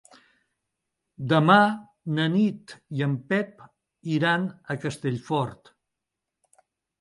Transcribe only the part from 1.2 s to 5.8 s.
Demà na Nit i en Pep iran a Castellfort.